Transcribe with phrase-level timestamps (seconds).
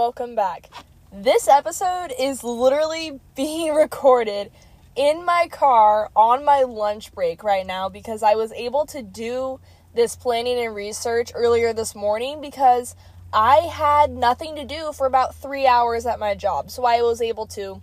[0.00, 0.70] welcome back.
[1.12, 4.50] This episode is literally being recorded
[4.96, 9.60] in my car on my lunch break right now because I was able to do
[9.94, 12.96] this planning and research earlier this morning because
[13.30, 16.70] I had nothing to do for about three hours at my job.
[16.70, 17.82] So I was able to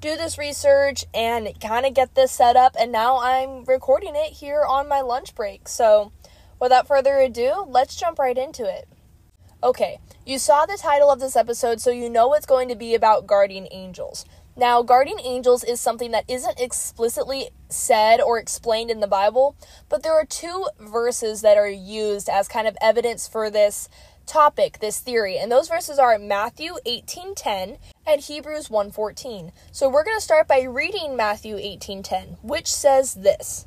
[0.00, 4.34] do this research and kind of get this set up, and now I'm recording it
[4.34, 5.66] here on my lunch break.
[5.66, 6.12] So
[6.60, 8.86] without further ado, let's jump right into it.
[9.62, 12.94] Okay, you saw the title of this episode, so you know it's going to be
[12.94, 14.26] about guardian angels.
[14.54, 19.56] Now, guardian angels is something that isn't explicitly said or explained in the Bible,
[19.88, 23.88] but there are two verses that are used as kind of evidence for this
[24.26, 25.38] topic, this theory.
[25.38, 29.52] And those verses are Matthew 18:10 and Hebrews 1:14.
[29.72, 33.66] So we're going to start by reading Matthew 18:10, which says this: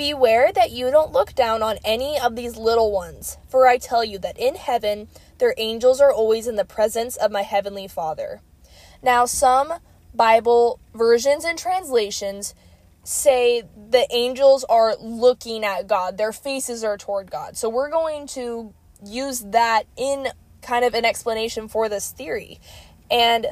[0.00, 4.02] Beware that you don't look down on any of these little ones, for I tell
[4.02, 8.40] you that in heaven their angels are always in the presence of my heavenly Father.
[9.02, 9.74] Now, some
[10.14, 12.54] Bible versions and translations
[13.04, 17.58] say the angels are looking at God, their faces are toward God.
[17.58, 18.72] So we're going to
[19.04, 20.28] use that in
[20.62, 22.58] kind of an explanation for this theory.
[23.10, 23.48] And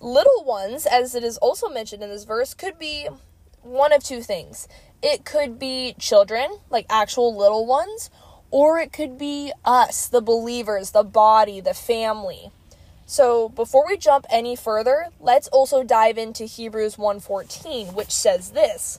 [0.00, 3.06] little ones, as it is also mentioned in this verse, could be
[3.60, 4.66] one of two things.
[5.06, 8.08] It could be children, like actual little ones,
[8.50, 12.50] or it could be us, the believers, the body, the family.
[13.04, 18.98] So, before we jump any further, let's also dive into Hebrews 1:14, which says this: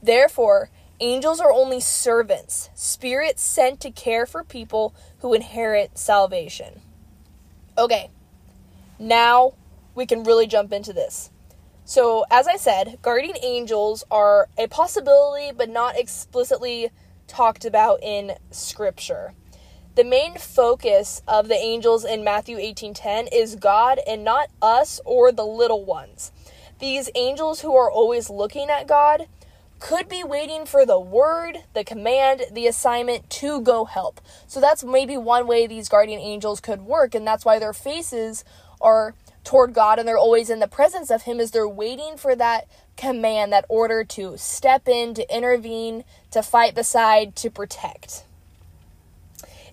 [0.00, 6.80] Therefore, angels are only servants, spirits sent to care for people who inherit salvation.
[7.76, 8.08] Okay.
[9.00, 9.54] Now
[9.96, 11.30] we can really jump into this.
[11.90, 16.90] So, as I said, guardian angels are a possibility but not explicitly
[17.26, 19.34] talked about in scripture.
[19.96, 25.32] The main focus of the angels in Matthew 18:10 is God and not us or
[25.32, 26.30] the little ones.
[26.78, 29.26] These angels who are always looking at God
[29.80, 34.20] could be waiting for the word, the command, the assignment to go help.
[34.46, 38.44] So that's maybe one way these guardian angels could work and that's why their faces
[38.80, 42.36] are toward God and they're always in the presence of Him is they're waiting for
[42.36, 48.24] that command, that order to step in, to intervene, to fight beside, to protect.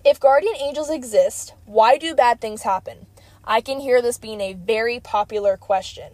[0.04, 3.06] If guardian angels exist, why do bad things happen?
[3.44, 6.12] I can hear this being a very popular question.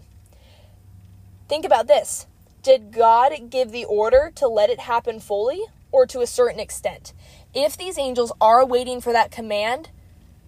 [1.48, 2.26] Think about this
[2.62, 7.12] Did God give the order to let it happen fully or to a certain extent?
[7.54, 9.90] If these angels are waiting for that command,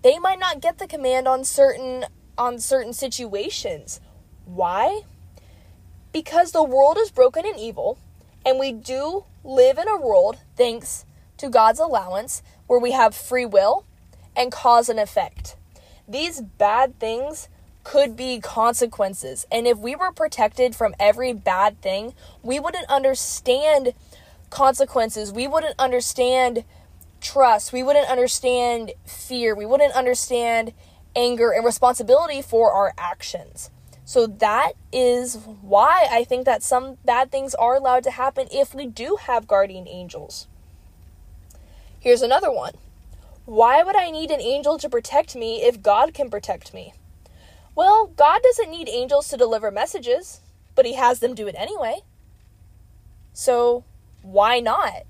[0.03, 2.05] they might not get the command on certain
[2.39, 4.01] on certain situations.
[4.45, 5.03] Why?
[6.13, 7.99] Because the world is broken and evil,
[8.45, 11.05] and we do live in a world, thanks
[11.39, 13.85] to God's allowance, where we have free will
[14.35, 15.57] and cause and effect.
[16.09, 17.49] These bad things
[17.85, 19.47] could be consequences.
[19.51, 23.93] And if we were protected from every bad thing, we wouldn't understand
[24.51, 25.33] consequences.
[25.33, 26.65] We wouldn't understand
[27.21, 27.73] trust.
[27.73, 29.55] We wouldn't understand fear.
[29.55, 30.73] We wouldn't understand
[31.17, 33.71] anger, and responsibility for our actions.
[34.05, 38.73] So that is why I think that some bad things are allowed to happen if
[38.73, 40.47] we do have guardian angels.
[41.99, 42.75] Here's another one.
[43.47, 46.93] Why would I need an angel to protect me if God can protect me?
[47.75, 50.41] Well, God doesn't need angels to deliver messages,
[50.77, 52.01] but He has them do it anyway.
[53.33, 53.85] So,
[54.23, 55.03] why not?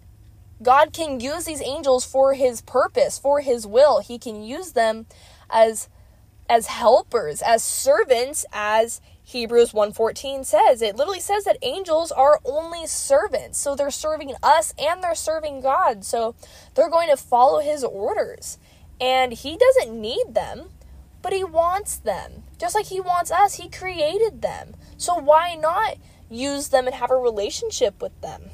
[0.63, 4.01] God can use these angels for His purpose, for His will.
[4.01, 5.07] He can use them
[5.51, 5.89] as
[6.49, 10.81] as helpers, as servants, as Hebrews 1:14 says.
[10.83, 13.59] It literally says that angels are only servants.
[13.59, 16.05] So they're serving us and they're serving God.
[16.05, 16.37] So
[16.75, 18.59] they're going to follow his orders.
[19.01, 20.71] And he doesn't need them,
[21.23, 22.45] but he wants them.
[22.57, 24.77] Just like he wants us, he created them.
[24.97, 25.97] So why not
[26.31, 28.51] use them and have a relationship with them?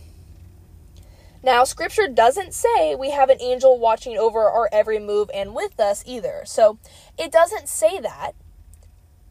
[1.44, 5.80] Now, scripture doesn't say we have an angel watching over our every move and with
[5.80, 6.42] us either.
[6.44, 6.78] So,
[7.18, 8.32] it doesn't say that.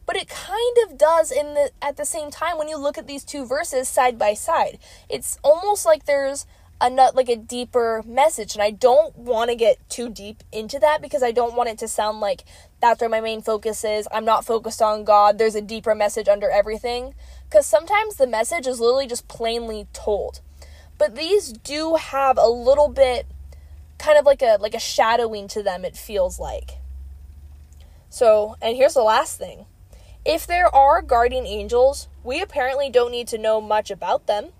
[0.04, 3.06] But it kind of does in the at the same time when you look at
[3.06, 4.78] these two verses side by side.
[5.08, 6.44] It's almost like there's
[6.82, 10.80] a nut like a deeper message and I don't want to get too deep into
[10.80, 12.44] that because I don't want it to sound like
[12.80, 14.08] that's where my main focus is.
[14.10, 15.38] I'm not focused on God.
[15.38, 17.14] There's a deeper message under everything
[17.50, 20.40] cuz sometimes the message is literally just plainly told
[20.98, 23.26] but these do have a little bit
[23.98, 26.78] kind of like a like a shadowing to them it feels like.
[28.08, 29.66] So and here's the last thing.
[30.24, 34.50] If there are guardian angels we apparently don't need to know much about them.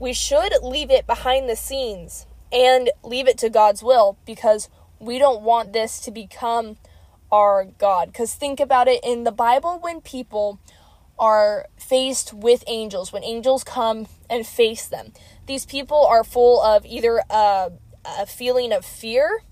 [0.00, 4.68] We should leave it behind the scenes and leave it to God's will because
[4.98, 6.76] we don't want this to become
[7.30, 8.08] our God.
[8.08, 10.60] Because think about it in the Bible, when people
[11.18, 15.12] are faced with angels, when angels come and face them,
[15.46, 17.72] these people are full of either a,
[18.04, 19.42] a feeling of fear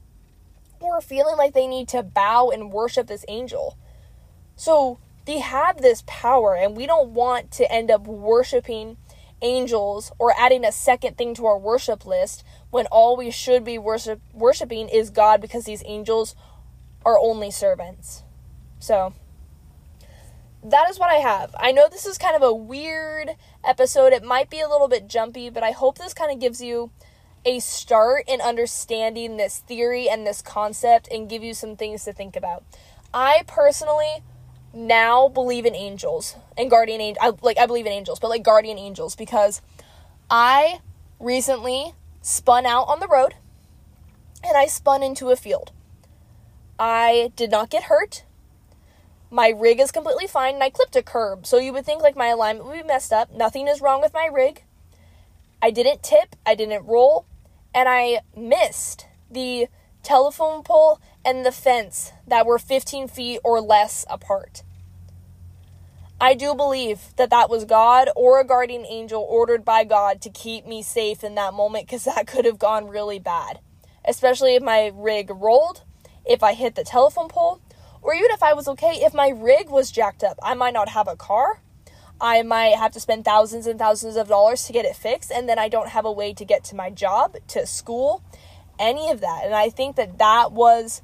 [0.80, 3.76] or a feeling like they need to bow and worship this angel.
[4.54, 8.96] So they have this power, and we don't want to end up worshiping
[9.42, 13.76] angels or adding a second thing to our worship list when all we should be
[13.76, 16.34] worship worshiping is God because these angels
[17.04, 18.22] are only servants.
[18.78, 19.12] So
[20.70, 21.54] that is what I have.
[21.58, 23.30] I know this is kind of a weird
[23.64, 24.12] episode.
[24.12, 26.90] It might be a little bit jumpy, but I hope this kind of gives you
[27.44, 32.12] a start in understanding this theory and this concept and give you some things to
[32.12, 32.64] think about.
[33.14, 34.24] I personally
[34.74, 37.38] now believe in angels and guardian angels.
[37.42, 39.62] Like I believe in angels, but like guardian angels because
[40.28, 40.80] I
[41.20, 43.34] recently spun out on the road
[44.42, 45.70] and I spun into a field.
[46.78, 48.24] I did not get hurt.
[49.30, 51.46] My rig is completely fine and I clipped a curb.
[51.46, 53.32] So you would think like my alignment would be messed up.
[53.32, 54.62] Nothing is wrong with my rig.
[55.60, 57.26] I didn't tip, I didn't roll,
[57.74, 59.68] and I missed the
[60.02, 64.62] telephone pole and the fence that were 15 feet or less apart.
[66.20, 70.30] I do believe that that was God or a guardian angel ordered by God to
[70.30, 73.58] keep me safe in that moment because that could have gone really bad.
[74.04, 75.82] Especially if my rig rolled,
[76.24, 77.60] if I hit the telephone pole,
[78.06, 80.38] or even if I was okay, if my rig was jacked up.
[80.40, 81.60] I might not have a car.
[82.20, 85.48] I might have to spend thousands and thousands of dollars to get it fixed, and
[85.48, 88.22] then I don't have a way to get to my job, to school,
[88.78, 89.42] any of that.
[89.44, 91.02] And I think that that was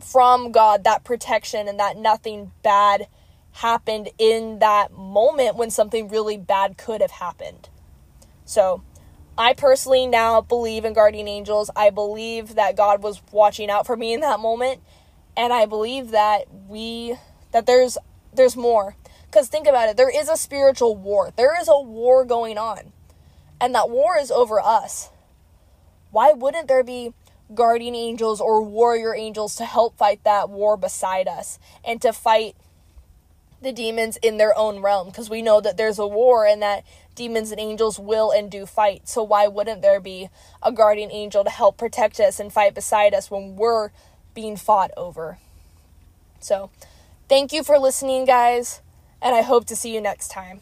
[0.00, 3.06] from God, that protection, and that nothing bad
[3.52, 7.68] happened in that moment when something really bad could have happened.
[8.46, 8.82] So,
[9.36, 11.70] I personally now believe in guardian angels.
[11.76, 14.80] I believe that God was watching out for me in that moment,
[15.36, 17.16] and I believe that we
[17.52, 17.98] that there's
[18.32, 18.96] there's more.
[19.30, 21.32] Cuz think about it, there is a spiritual war.
[21.36, 22.92] There is a war going on.
[23.60, 25.10] And that war is over us.
[26.10, 27.14] Why wouldn't there be
[27.54, 32.56] guardian angels or warrior angels to help fight that war beside us and to fight
[33.62, 36.84] the demons in their own realm because we know that there's a war and that
[37.14, 39.08] demons and angels will and do fight.
[39.08, 40.28] So why wouldn't there be
[40.62, 43.90] a guardian angel to help protect us and fight beside us when we're
[44.36, 45.38] being fought over?
[46.38, 46.70] So,
[47.28, 48.82] thank you for listening, guys,
[49.20, 50.60] and I hope to see you next time.